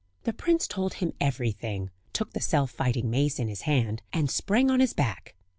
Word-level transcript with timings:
The 0.23 0.33
prince 0.33 0.67
told 0.67 0.95
him 0.95 1.13
everything; 1.21 1.91
took 2.11 2.33
the 2.33 2.39
self 2.41 2.71
fighting 2.71 3.11
mace 3.11 3.37
in 3.37 3.47
his 3.49 3.61
hand, 3.69 4.01
and 4.11 4.31
sprang 4.31 4.71
on 4.71 4.79
his 4.79 4.93
back. 4.95 5.35